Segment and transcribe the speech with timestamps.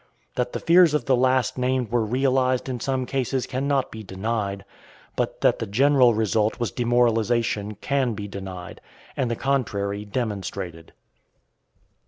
[0.33, 4.65] That the fears of the last named were realized in some cases cannot be denied;
[5.15, 8.81] but that the general result was demoralization can be denied,
[9.15, 10.93] and the contrary demonstrated.